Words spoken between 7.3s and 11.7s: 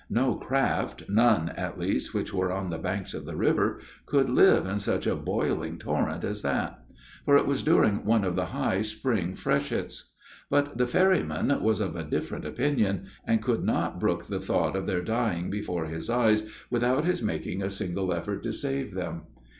it was during one of the high spring freshets. But the ferryman